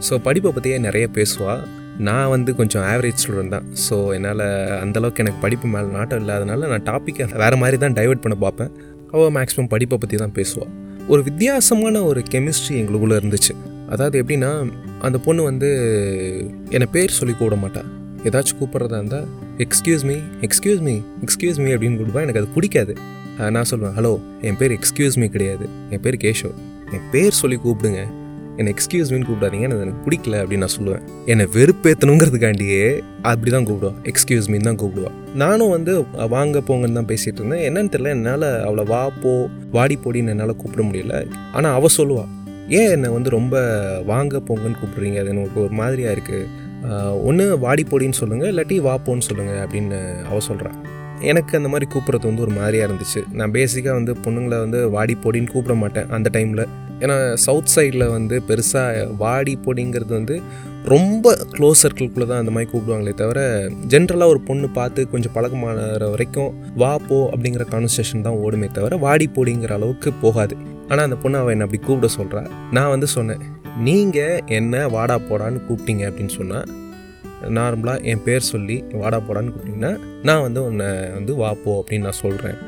[0.08, 1.64] ஸோ படிப்பை பற்றியே நிறைய பேசுவாள்
[2.08, 3.66] நான் வந்து கொஞ்சம் ஆவரேஜ் ஸ்டூடெண்ட் தான்.
[3.86, 4.46] ஸோ என்னால்
[4.84, 8.72] அந்தளவுக்கு எனக்கு படிப்பு மேலே நாட்டம் இல்லாதனால நான் டாப்பிக்கை வேறு மாதிரி தான் டைவர்ட் பண்ண பார்ப்பேன்.
[9.16, 10.72] அவள் மேக்ஸிமம் படிப்பை பற்றி தான் பேசுவாள்
[11.14, 13.56] ஒரு வித்தியாசமான ஒரு கெமிஸ்ட்ரி எங்களுக்குள்ளே இருந்துச்சு.
[13.90, 15.70] அதாவது எப்படின்னா அந்த பொண்ணு வந்து
[16.70, 17.84] என்னை பேர் சொல்லி கூப்பிட மாட்டா.
[18.24, 20.16] ஏதாச்சும் கூப்பிட்றதா இருந்தால் excuse me
[20.48, 22.22] excuse me excuse me அப்படின்னு கூப்பிடுவா.
[22.22, 22.96] எனக்கு அது பிடிக்காது.
[23.38, 25.70] நான் சொல்லுவேன் ஹலோ என் பேர் எக்ஸ்கியூஸ் மீ கிடையாது.
[25.90, 26.58] என் பேர் கேஷவ்.
[26.92, 28.02] என் பேர் சொல்லி கூப்பிடுங்க.
[28.58, 29.66] என்னை எக்ஸ்கியூஸ் மீன்னு கூப்பிடாதீங்க.
[29.68, 31.04] எனக்கு எனக்கு பிடிக்கல அப்படின்னு நான் சொல்லுவேன்.
[31.26, 33.94] என்னை வெறுப்பேற்றணுங்கிறதுக்காண்டியே அப்படி தான் கூப்பிடுவா.
[34.04, 35.12] எக்ஸ்கியூஸ் மீன் தான் கூப்பிடுவா.
[35.36, 37.66] நானும் வந்து வாங்க போங்கன்னு தான் பேசிகிட்டு இருந்தேன்.
[37.70, 38.14] என்னன்னு தெரியல.
[38.18, 41.28] என்னால் அவளை வா போ வாடி போடின்னு என்னால் கூப்பிட முடியல.
[41.52, 42.32] ஆனால் அவள் சொல்லுவாள்
[42.70, 43.56] ஏன் என்னை வந்து ரொம்ப
[44.06, 45.20] வாங்க போங்கன்னு கூப்பிட்றீங்க?
[45.20, 46.62] அது எனக்கு ஒரு மாதிரியாக இருக்குது
[47.24, 50.78] ஒன்று வாடி போடின்னு சொல்லுங்கள் இல்லாட்டி வா போன்னு சொல்லுங்கள் அப்படின்னு அவள் சொல்கிறான்
[51.20, 53.22] எனக்கு அந்த மாதிரி கூப்பிட்றது வந்து ஒரு மாதிரியாக இருந்துச்சு.
[53.32, 56.64] நான் பேசிக்காக வந்து பொண்ணுங்களை வந்து வாடி போடின்னு கூப்பிட மாட்டேன் அந்த டைமில்
[57.00, 60.42] ஏன்னா சவுத் சைடில் வந்து பெருசாக வாடி பொடிங்கிறது வந்து
[60.86, 66.54] ரொம்ப க்ளோஸ் சர்க்கிள்குள்ளே தான் அந்த மாதிரி கூப்பிடுவாங்களே தவிர ஜென்ரலாக ஒரு பொண்ணு பார்த்து கொஞ்சம் பழக்கமான வரைக்கும்
[66.76, 70.56] வா போ அப்படிங்கிற கான்வர்சேஷன் தான் ஓடுமே தவிர வாடி போடிங்கிற அளவுக்கு போகாது.
[70.88, 73.44] ஆனால் அந்த பொண்ணு அவன் என்னை அப்படி கூப்பிட சொல்கிறா நான் வந்து சொன்னேன்
[73.78, 76.04] நீங்கள் என்ன வாடா போடான்னு கூப்பிட்டீங்க?
[76.10, 76.68] அப்படின்னு சொன்னால்
[77.58, 80.86] நார்மலாக என் பேர் சொல்லி வாடா போடான்னு கூப்பிட்டிங்கன்னா நான் வந்து உன்னை
[81.18, 82.60] வந்து வாப்போ அப்படின்னு நான் சொல்கிறேன்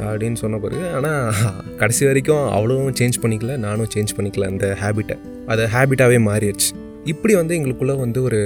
[0.00, 1.34] அப்படின்னு சொன்ன பிறகு ஆனால்
[1.76, 5.16] கடைசி வரைக்கும் அவளும் சேஞ்ச் பண்ணிக்கல நானும் சேஞ்ச் பண்ணிக்கல அந்த ஹேபிட்டை
[5.46, 6.70] அது ஹேபிட்டாகவே மாறிடுச்சு.
[7.04, 8.40] இப்படி வந்து எங்களுக்குள்ளே வந்து ஒரு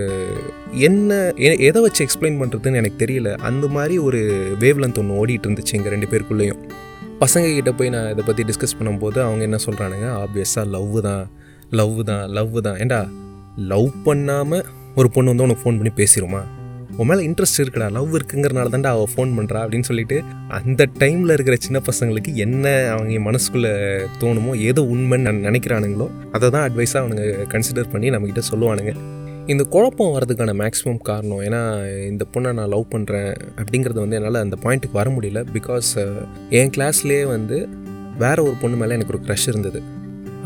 [0.73, 3.37] என்ன எதை வச்சு எக்ஸ்பிளைன் பண்ணுறதுன்னு எனக்கு தெரியல.
[3.37, 4.21] அந்த மாதிரி ஒரு
[4.61, 6.61] வேவ்லன் ஒன்று ஓடிட்டு இருந்துச்சு எங்கள் ரெண்டு பேருக்குள்ளேயும்.
[7.23, 11.25] பசங்க கிட்ட போய் நான் இதை பற்றி டிஸ்கஸ் பண்ணும்போது அவங்க என்ன சொல்கிறானுங்க ஆப்வியஸாக லவ் தான்.
[11.79, 12.31] லவ் தான்.
[12.37, 12.77] லவ் தான்.
[12.83, 13.01] ஏண்டா
[13.73, 14.63] லவ் பண்ணாமல்
[14.95, 16.43] ஒரு பொண்ணு வந்து உனக்கு ஃபோன் பண்ணி பேசிடுமா
[17.01, 17.89] உன் மேலே இன்ட்ரெஸ்ட் இருக்குடா.
[17.97, 20.17] லவ் இருக்குங்கிறனால தான்டா அவள் ஃபோன் பண்ணுறா அப்படின்னு சொல்லிட்டு
[20.59, 23.73] அந்த டைமில் இருக்கிற சின்ன பசங்களுக்கு என்ன அவங்க மனசுக்குள்ளே
[24.23, 28.95] தோணுமோ ஏதோ உண்மைன்னு நினைக்கிறானுங்களோ அதை தான் அட்வைஸாக அவனுங்க கன்சிடர் பண்ணி நம்மக்கிட்ட சொல்லுவானுங்க.
[29.53, 31.61] இந்த குழப்பம் வரதுக்கான மேக்ஸிமம் காரணம் ஏன்னா
[32.09, 35.91] இந்த பொண்ணை நான் லவ் பண்ணுறேன் அப்படிங்கிறது வந்து என்னால் அந்த பாயிண்ட்டுக்கு வர முடியல பிகாஸ்
[36.59, 37.59] என் கிளாஸ்லேயே வந்து
[38.23, 39.81] வேற ஒரு பொண்ணு மேலே எனக்கு ஒரு க்ரஷ் இருந்தது.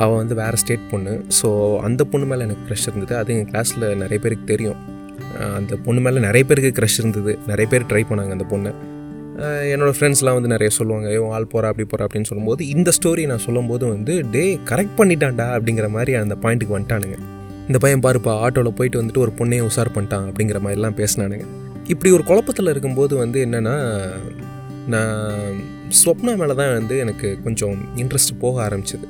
[0.03, 1.15] அவள் வந்து வேறு ஸ்டேட் பொண்ணு.
[1.41, 1.49] ஸோ
[1.89, 3.17] அந்த பொண்ணு மேலே எனக்கு க்ரஷ் இருந்தது.
[3.23, 4.79] அது எங்கள் கிளாஸில் நிறைய பேருக்கு தெரியும்.
[5.59, 7.35] அந்த பொண்ணு மேலே நிறைய பேருக்கு க்ரஷ் இருந்தது.
[7.51, 8.73] நிறைய பேர் ட்ரை பண்ணாங்க அந்த பொண்ணை.
[9.75, 13.47] என்னோடய ஃப்ரெண்ட்ஸ்லாம் வந்து நிறைய சொல்லுவாங்க ஐயோ ஆள் போகிறா அப்படி போகிறா அப்படின்னு சொல்லும்போது இந்த ஸ்டோரி நான்
[13.49, 17.19] சொல்லும்போது வந்து டே கரெக்ட் பண்ணிட்டான்டா அப்படிங்கிற மாதிரி அந்த பாயிண்ட்டுக்கு வந்துட்டானுங்க.
[17.69, 21.47] இந்த பையன் பாருப்பா ஆட்டோவில் போயிட்டு வந்துட்டு ஒரு பொண்ணையும் உசார் பண்ணிட்டான் அப்படிங்கிற மாதிரிலாம் பேசினானுங்க.
[21.87, 23.77] இப்படி ஒரு குழப்பத்தில் இருக்கும்போது வந்து என்னென்னா
[24.87, 25.59] நான்
[25.99, 29.07] ஸ்வப்னா மேலே தான் வந்து எனக்கு கொஞ்சம் இன்ட்ரெஸ்ட் போக ஆரம்பிச்சது.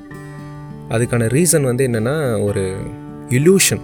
[0.90, 2.64] அதுக்கான ரீசன் வந்து என்னென்னா ஒரு
[3.38, 3.82] இல்யூஷன்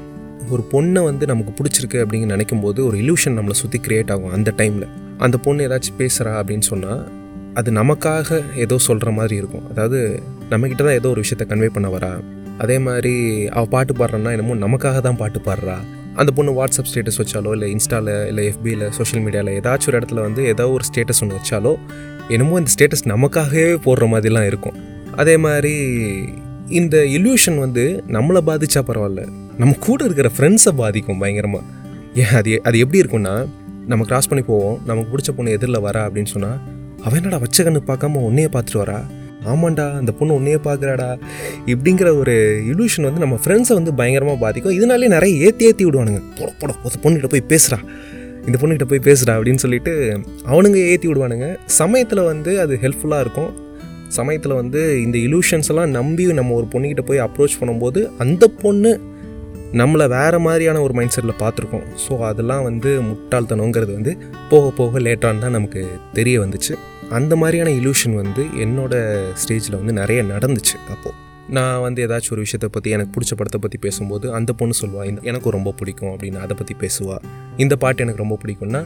[0.50, 4.52] ஒரு பொண்ணை வந்து நமக்கு பிடிச்சிருக்கு அப்படின்னு நினைக்கும் போது ஒரு இல்யூஷன் நம்மளை சுற்றி க்ரியேட் ஆகும் அந்த
[4.56, 4.86] டைமில்
[5.18, 7.02] அந்த பொண்ணு ஏதாச்சும் பேசுகிறா அப்படின்னு சொன்னால்
[7.54, 9.64] அது நமக்காக ஏதோ சொல்கிற மாதிரி இருக்கும்.
[9.70, 9.98] அதாவது
[10.50, 12.10] நம்மக்கிட்ட தான் ஏதோ ஒரு விஷயத்த கன்வே பண்ண வரா.
[12.58, 13.14] அதே மாதிரி
[13.48, 15.76] அவள் பாட்டு பாடுறன்னா என்னமோ நமக்காக தான் பாட்டு பாடுறா.
[16.14, 20.44] அந்த பொண்ணு வாட்ஸ்அப் ஸ்டேட்டஸ் வச்சாலோ இல்லை இன்ஸ்டாவில் இல்லை எஃபியில் சோஷியல் மீடியாவில் ஏதாச்சும் ஒரு இடத்துல வந்து
[20.44, 21.72] ஏதோ ஒரு ஸ்டேட்டஸ் ஒன்று வச்சாலோ
[22.28, 24.76] என்னமோ இந்த ஸ்டேட்டஸ் நமக்காகவே போடுற மாதிரிலாம் இருக்கும்.
[25.16, 25.74] அதே மாதிரி
[26.68, 29.22] இந்த இல்யூஷன் வந்து நம்மளை பாதிச்சா பரவாயில்ல.
[29.58, 31.64] நம்ம கூட இருக்கிற ஃப்ரெண்ட்ஸை பாதிக்கும் பயங்கரமாக
[32.14, 33.46] ஏன் அது அது எப்படி இருக்கும்னா
[33.86, 36.58] நம்ம கிராஸ் பண்ணி போவோம் நமக்கு பிடிச்ச பொண்ணு எதிரில் வரா அப்படின்னு சொன்னால்
[37.04, 38.98] அவன் என்னடா வச்ச கண்ணு பார்க்காம உன்னையே பார்த்துட்டு வரா?
[39.52, 41.08] ஆமாண்டா அந்த பொண்ணு உன்னையே பார்க்குறாடா.
[41.72, 42.34] இப்படிங்கிற ஒரு
[42.72, 44.76] இலூஷன் வந்து நம்ம ஃப்ரெண்ட்ஸை வந்து பயங்கரமாக பாதிக்கும்.
[44.78, 46.22] இதனாலே நிறைய ஏற்றி ஏற்றி விடுவானுங்க.
[46.38, 47.80] போட போட ஒரு பொண்ணுகிட்ட போய் பேசுகிறா
[48.48, 49.94] இந்த பொண்ணுகிட்ட போய் பேசுகிறா அப்படின்னு சொல்லிட்டு
[50.52, 51.48] அவனுங்க ஏற்றி விடுவானுங்க.
[51.80, 53.50] சமயத்தில் வந்து அது ஹெல்ப்ஃபுல்லாக இருக்கும்.
[54.18, 58.92] சமயத்தில் வந்து இந்த இலூஷன்ஸ் எல்லாம் நம்பி நம்ம ஒரு பொண்ணுக்கிட்ட போய் அப்ரோச் பண்ணும்போது அந்த பொண்ணு
[59.80, 61.86] நம்மளை வேறு மாதிரியான ஒரு மைண்ட் செட்டில் பார்த்துருக்கோம்.
[62.04, 64.12] ஸோ அதெல்லாம் வந்து முட்டாள்தனங்கிறது வந்து
[64.50, 65.82] போக போக லேட்டான்னு தான் நமக்கு
[66.18, 66.74] தெரிய வந்துச்சு.
[67.16, 68.94] அந்த மாதிரியான இலூஷன் வந்து என்னோட
[69.42, 71.14] ஸ்டேஜில் வந்து நிறைய நடந்துச்சு அப்போது
[71.56, 75.20] நான் வந்து ஏதாச்சும் ஒரு விஷயத்தை பற்றி எனக்கு பிடிச்ச படத்தை பற்றி பேசும்போது அந்த பொண்ணு சொல்லுவா இந்த
[75.22, 77.16] எனக்கும் ரொம்ப பிடிக்கும் அப்படின்னு அதை பற்றி பேசுவா.
[77.56, 78.82] இந்த பாட்டு எனக்கு ரொம்ப பிடிக்கும்னா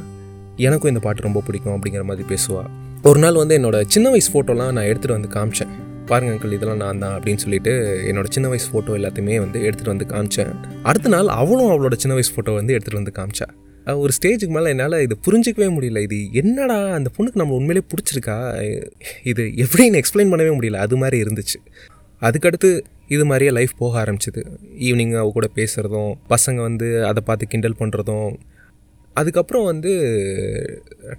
[0.57, 2.63] எனக்கும் இந்த பாட்டு ரொம்ப பிடிக்கும் அப்படிங்கிற மாதிரி பேசுவா.
[3.03, 5.73] ஒரு நாள் வந்து என்னோட சின்ன வயசு ஃபோட்டோலாம் நான் எடுத்துகிட்டு வந்து காமிச்சேன்.
[6.07, 7.73] பாருங்க அங்கிள் இதெல்லாம் நான் தான் அப்படின்னு சொல்லிட்டு
[8.11, 10.53] என்னோட சின்ன வயசு ஃபோட்டோ எல்லாத்தையுமே வந்து எடுத்துகிட்டு வந்து காமிச்சேன்.
[10.83, 13.49] அடுத்த நாள் அவளும் அவளோட சின்ன வயசு ஃபோட்டோ வந்து எடுத்துகிட்டு வந்து காமிச்சா.
[13.87, 15.99] ஒரு ஸ்டேஜுக்கு மேலே என்னால் இது புரிஞ்சிக்கவே முடியல.
[15.99, 18.37] இது என்னடா அந்த பொண்ணுக்கு நம்ம உண்மையிலே பிடிச்சிருக்கா?
[19.23, 20.77] இது எப்படின்னு எக்ஸ்பிளைன் பண்ணவே முடியல.
[20.77, 21.59] அது மாதிரி இருந்துச்சு.
[22.21, 24.43] அதுக்கடுத்து இது மாதிரியே லைஃப் போக ஆரம்பிச்சிது.
[24.79, 28.35] ஈவினிங் அவ கூட பேசுகிறதும் பசங்க வந்து அதை பார்த்து கிண்டல் பண்ணுறதும்
[29.15, 29.93] அதுக்கப்புறம் வந்து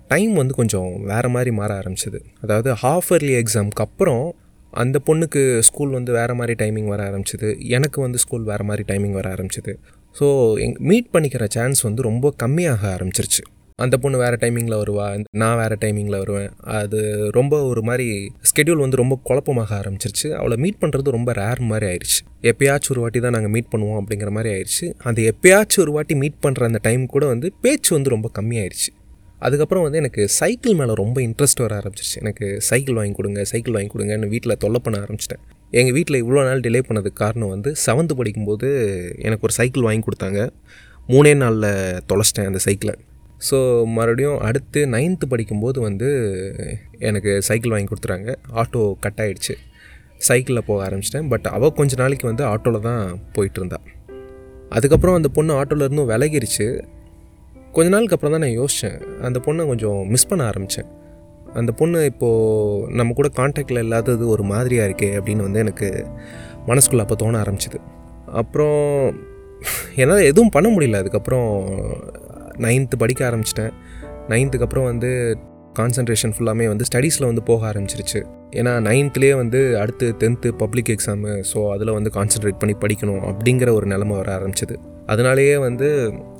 [0.07, 2.19] டைம் வந்து கொஞ்சம் வேறு மாதிரி மாற ஆரம்பிச்சிது.
[2.41, 4.35] அதாவது ஹாஃப் இயர்லி எக்ஸாமுக்கு அப்புறம்
[4.71, 7.59] அந்த பொண்ணுக்கு ஸ்கூல் வந்து வேறு மாதிரி டைமிங் வர ஆரம்பிச்சிது.
[7.67, 9.75] எனக்கு வந்து ஸ்கூல் வேறு மாதிரி டைமிங் வர ஆரம்பிச்சிது.
[10.19, 10.27] ஸோ
[10.65, 13.43] எங் மீட் பண்ணிக்கிற சான்ஸ் வந்து ரொம்ப கம்மியாக ஆரம்பிச்சிருச்சு.
[13.79, 15.05] அந்த பொண்ணு வேறு டைமிங்கில் வருவா
[15.41, 16.49] நான் வேறு டைமிங்கில் வருவேன்.
[16.79, 16.99] அது
[17.37, 18.07] ரொம்ப ஒரு மாதிரி
[18.49, 20.27] ஸ்கெடியூல் வந்து ரொம்ப குழப்பமாக ஆரம்பிச்சிருச்சு.
[20.39, 22.19] அவளை மீட் பண்ணுறது ரொம்ப ரேர் மாதிரி ஆயிடுச்சு
[22.51, 26.39] எப்பயாச்சும் ஒரு வாட்டி தான் நாங்கள் மீட் பண்ணுவோம் அப்படிங்கிற மாதிரி ஆயிடுச்சு அந்த எப்பயாச்சும் ஒரு வாட்டி மீட்
[26.45, 28.91] பண்ணுற அந்த டைம் கூட வந்து பேச்சு வந்து ரொம்ப கம்மியாயிடுச்சு
[29.47, 32.19] அதுக்கப்புறம் வந்து எனக்கு சைக்கிள் மேலே ரொம்ப இன்ட்ரெஸ்ட் வர ஆரம்பிச்சிருச்சு.
[32.23, 35.43] எனக்கு சைக்கிள் வாங்கி கொடுங்க சைக்கிள் வாங்கி கொடுங்கன்னு வீட்டில் தொல்லை பண்ண ஆரம்பிச்சிட்டேன்.
[35.79, 38.67] எங்கள் வீட்டில் இவ்வளோ நாள் டிலே பண்ணதுக்கு காரணம் வந்து செவன்த்து படிக்கும்போது
[39.27, 40.41] எனக்கு ஒரு சைக்கிள் வாங்கி கொடுத்தாங்க.
[41.09, 41.71] மூணே நாளில்
[42.09, 42.93] தொலைச்சிட்டேன் அந்த சைக்கிளை
[43.47, 43.57] ஸோ
[43.95, 46.09] மறுபடியும் அடுத்து நைன்த்து படிக்கும்போது வந்து
[47.09, 48.29] எனக்கு சைக்கிள் வாங்கி கொடுத்துறாங்க
[48.61, 49.55] ஆட்டோ கட் ஆகிடுச்சு
[50.27, 51.27] சைக்கிளில் போக ஆரம்பிச்சிட்டேன்.
[51.33, 53.03] பட் அவள் கொஞ்ச நாளைக்கு வந்து ஆட்டோவில் தான்
[53.37, 53.79] போயிட்டுருந்தா
[54.77, 56.67] அதுக்கப்புறம் அந்த பொண்ணு ஆட்டோவிலேருந்தும் விலகிருச்சு.
[57.75, 60.89] கொஞ்ச நாளுக்கு அப்புறம் தான் நான் யோசித்தேன் அந்த பொண்ணை கொஞ்சம் மிஸ் பண்ண ஆரம்பித்தேன்
[61.53, 66.07] அந்த பொண்ணு இப்போது நம்ம கூட காண்டாக்டில் இல்லாதது ஒரு மாதிரியாக இருக்கே அப்படின்னு வந்து எனக்கு
[66.67, 67.77] மனசுக்குள்ளே அப்போ தோண ஆரம்பிச்சிது.
[68.25, 69.15] அப்புறம்
[69.95, 70.95] என்னால் எதுவும் பண்ண முடியல.
[70.95, 71.67] அதுக்கப்புறம்
[72.57, 73.71] நைன்த்து படிக்க ஆரம்பிச்சிட்டேன்.
[74.27, 75.37] நைன்த்துக்கு அப்புறம் வந்து
[75.79, 78.19] கான்சன்ட்ரேஷன் ஃபுல்லாமே வந்து ஸ்டடீஸில் வந்து போக ஆரம்பிச்சிருச்சு.
[78.59, 83.85] ஏன்னா நைன்த்துலேயே வந்து அடுத்து டென்த்து பப்ளிக் எக்ஸாமு ஸோ அதில் வந்து கான்சென்ட்ரேட் பண்ணி படிக்கணும் அப்படிங்கிற ஒரு
[83.85, 84.75] நிலமை வர ஆரம்பிச்சது.
[85.05, 85.87] அதனாலேயே வந்து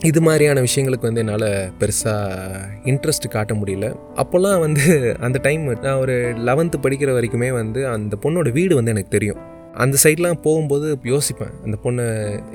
[0.02, 1.48] இது மாதிரியான விஷயங்களுக்கு வந்து என்னால்
[1.80, 3.88] பெருசாக இன்ட்ரெஸ்ட் காட்ட முடியல.
[4.15, 4.86] அப்போல்லாம் வந்து
[5.19, 6.15] அந்த டைம் நான் ஒரு
[6.50, 9.41] லெவன்த்து படிக்கிற வரைக்குமே வந்து அந்த பொண்ணோட வீடு வந்து எனக்கு தெரியும்.
[9.84, 12.04] அந்த சைட்லாம் போகும்போது யோசிப்பேன் அந்த பொண்ணு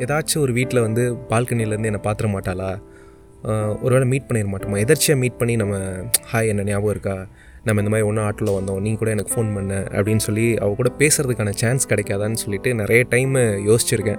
[0.05, 2.71] ஏதாச்சும் ஒரு வீட்டில் வந்து பால்கனிலேருந்து என்னை பார்த்துட மாட்டாளா?
[3.83, 4.79] ஒருவேளை மீட் பண்ணிட மாட்டோமா?
[4.79, 5.77] எதர்ச்சியாக மீட் பண்ணி நம்ம
[6.33, 7.27] ஹாய் என்ன ஞாபகம் இருக்கா?
[7.65, 8.81] நம்ம இந்த மாதிரி ஒன்றா ஆட்டோவில் வந்தோம்.
[8.81, 9.75] நீ கூட எனக்கு ஃபோன் பண்ண.
[9.75, 14.19] அப்படின்னு சொல்லி அவ கூட பேசுகிறதுக்கான சான்ஸ் கிடைக்காதான்னு சொல்லிட்டு நிறைய டைம் யோசிச்சிருக்கேன்.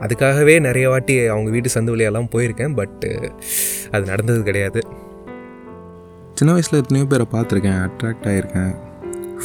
[0.00, 2.74] அதுக்காகவே நிறைய வாட்டி அவங்க வீட்டு சந்து வழியெல்லாம் போயிருக்கேன்.
[2.74, 3.32] பட்டு
[3.90, 4.80] அது நடந்தது கிடையாது.
[6.34, 7.88] சின்ன வயசில் எத்தனையோ பேரை பார்த்துருக்கேன்.
[7.88, 8.74] அட்ராக்ட் ஆகியிருக்கேன்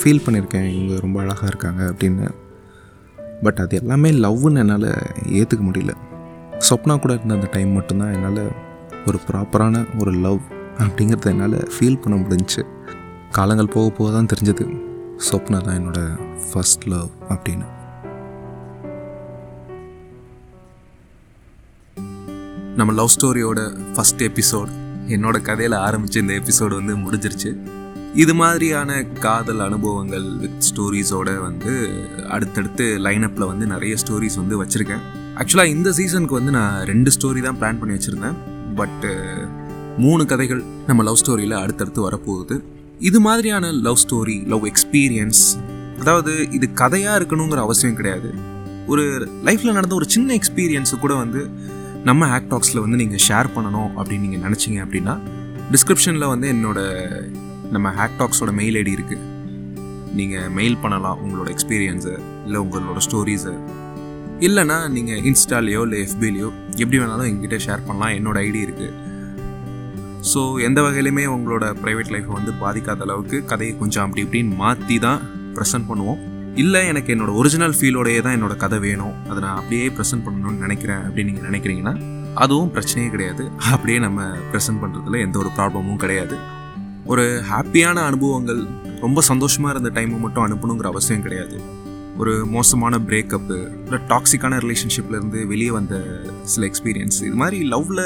[0.04, 2.30] ஃபீல் பண்ணியிருக்கேன் இவங்க ரொம்ப அழகாக இருக்காங்க அப்படின்னு.
[3.44, 4.90] பட் அது எல்லாமே லவ்னு என்னால்
[5.30, 5.94] ஏற்றுக்க முடியல.
[6.70, 8.64] சொப்னா கூட இருந்த அந்த டைம் மட்டும்தான் என்னால்
[9.10, 10.42] ஒரு ப்ராப்பரான ஒரு லவ்
[10.84, 12.62] அப்படிங்கிறத என்னால் ஃபீல் பண்ண முடிஞ்சுச்சு.
[13.38, 14.66] காலங்கள் போக போக தான் தெரிஞ்சது.
[15.28, 16.16] சொப்னா தான் என்னோடய
[16.48, 17.68] ஃபஸ்ட் லவ் அப்படின்னு.
[22.80, 23.60] நம்ம லவ் ஸ்டோரியோட
[23.96, 24.72] ஃபஸ்ட் எபிசோட்
[25.16, 27.52] என்னோட கதையில் ஆரம்பித்த இந்த எபிசோடு வந்து முடிஞ்சிருச்சு.
[28.24, 28.92] இது மாதிரியான
[29.26, 31.74] காதல் அனுபவங்கள் வித் ஸ்டோரிஸோட வந்து
[32.36, 35.06] அடுத்தடுத்து லைனப்பில் வந்து நிறைய ஸ்டோரிஸ் வந்து வச்சுருக்கேன்.
[35.40, 38.38] ஆக்சுவலாக இந்த சீசனுக்கு வந்து நான் ரெண்டு ஸ்டோரி தான் பிளான் பண்ணி வச்சுருந்தேன்.
[38.80, 39.44] பட்டு uh,
[39.98, 42.56] மூணு கதைகள் நம்ம லவ் ஸ்டோரியில் அடுத்தடுத்து வரப்போகுது.
[43.00, 45.44] இது மாதிரியான லவ் ஸ்டோரி லவ் எக்ஸ்பீரியன்ஸ்
[46.00, 48.30] அதாவது இது கதையாக இருக்கணுங்கிற அவசியம் கிடையாது.
[48.88, 49.04] ஒரு
[49.48, 51.44] லைஃப்பில் நடந்த ஒரு சின்ன எக்ஸ்பீரியன்ஸு கூட வந்து
[52.10, 55.16] நம்ம ஆக்டாக்ஸில் வந்து நீங்கள் ஷேர் பண்ணணும் அப்படின்னு நீங்கள் நினச்சிங்க அப்படின்னா
[55.72, 57.24] டிஸ்கிரிப்ஷனில் வந்து என்னோடய
[57.72, 59.24] நம்ம ஹேக்டாக்ஸோட மெயில் ஐடி இருக்குது
[60.20, 63.56] நீங்கள் மெயில் பண்ணலாம் உங்களோட எக்ஸ்பீரியன்ஸை இல்லை உங்களோட ஸ்டோரிஸை
[64.44, 66.48] இல்லைனா நீங்கள் இன்ஸ்டாலேயோ இல்லை எஃபிலேயோ
[66.82, 68.14] எப்படி வேணாலும் எங்கிட்ட ஷேர் பண்ணலாம்.
[68.18, 68.94] என்னோட ஐடி இருக்குது
[70.32, 75.22] ஸோ எந்த வகையிலுமே உங்களோட ப்ரைவேட் லைஃப்பை வந்து பாதிக்காத அளவுக்கு கதையை கொஞ்சம் அப்படி இப்படின்னு மாற்றி தான்
[75.58, 76.20] ப்ரெசென்ட் பண்ணுவோம்.
[76.64, 79.16] இல்லை எனக்கு என்னோடய ஒரிஜினல் ஃபீலோடையே தான் என்னோட கதை வேணும்.
[79.30, 81.96] அதை நான் அப்படியே ப்ரெசென்ட் பண்ணணும்னு நினைக்கிறேன் அப்படின்னு நீங்கள் நினைக்கிறீங்கன்னா
[82.44, 83.46] அதுவும் பிரச்சனையே கிடையாது.
[83.74, 86.38] அப்படியே நம்ம ப்ரெசென்ட் பண்ணுறதுல எந்த ஒரு ப்ராப்ளமும் கிடையாது.
[87.14, 88.62] ஒரு ஹாப்பியான அனுபவங்கள்
[89.06, 91.58] ரொம்ப சந்தோஷமாக இருந்த டைமை மட்டும் அனுப்பணுங்கிற அவசியம் கிடையாது.
[92.18, 95.96] ஒரு மோசமான பிரேக்கப்பு இல்லை டாக்ஸிக்கான ரிலேஷன்ஷிப்லேருந்து வெளியே வந்த
[96.44, 98.06] சில எக்ஸ்பீரியன்ஸ் இது மாதிரி லவ்வில்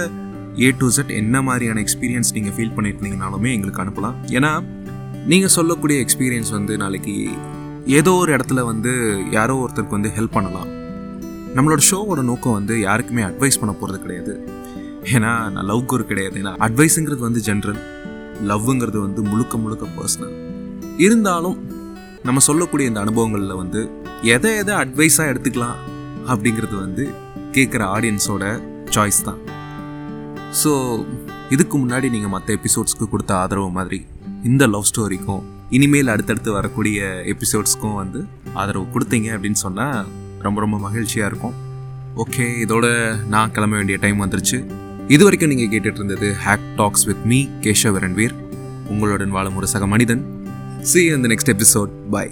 [0.62, 4.16] ஏ டு செட் என்ன மாதிரியான எக்ஸ்பீரியன்ஸ் நீங்கள் ஃபீல் பண்ணியிருந்தீங்கனாலுமே எங்களுக்கு அனுப்பலாம்.
[4.28, 4.64] ஏன்னா
[5.26, 7.30] நீங்கள் சொல்லக்கூடிய எக்ஸ்பீரியன்ஸ் வந்து நாளைக்கு
[7.86, 8.92] ஏதோ ஒரு இடத்துல வந்து
[9.32, 10.70] யாரோ ஒருத்தருக்கு வந்து ஹெல்ப் பண்ணலாம்.
[11.56, 14.34] நம்மளோட ஷோவோட நோக்கம் வந்து யாருக்குமே அட்வைஸ் பண்ண போகிறது கிடையாது.
[15.04, 16.42] ஏன்னா நான் லவ் குரு கிடையாது.
[16.42, 17.80] ஏன்னா அட்வைஸுங்கிறது வந்து ஜென்ரல்
[18.52, 20.36] லவ்ங்கிறது வந்து முழுக்க முழுக்க பர்சனல்
[20.98, 21.78] இருந்தாலும்
[22.24, 23.82] நம்ம சொல்லக்கூடிய இந்த அனுபவங்களில் வந்து
[24.24, 25.78] எதை எதை அட்வைஸாக எடுத்துக்கலாம்
[26.32, 27.04] அப்படிங்கிறது வந்து
[27.52, 28.44] கேட்குற ஆடியன்ஸோட
[28.96, 29.40] சாய்ஸ் தான்.
[30.62, 30.72] ஸோ
[31.50, 34.00] இதுக்கு முன்னாடி நீங்கள் மற்ற எபிசோட்ஸ்க்கு கொடுத்த ஆதரவு மாதிரி
[34.44, 35.46] இந்த லவ் ஸ்டோரிக்கும்
[35.78, 38.20] இனிமேல் அடுத்தடுத்து வரக்கூடிய எபிசோட்ஸ்க்கும் வந்து
[38.54, 40.06] ஆதரவு கொடுத்தீங்க அப்படின்னு சொன்னால்
[40.42, 41.56] ரொம்ப ரொம்ப மகிழ்ச்சியாக இருக்கும்.
[42.24, 42.86] ஓகே இதோட
[43.36, 44.60] நான் கிளம்ப வேண்டிய டைம் வந்துருச்சு.
[45.08, 48.36] இது வரைக்கும் நீங்கள் கேட்டுட்டு இருந்தது hack talks with me Keshav Ranveer.
[48.90, 50.24] உங்களுடன் வாழும் ஒரு சக மனிதன்.
[50.92, 52.32] சி இந்த நெக்ஸ்ட் எபிசோட் பாய்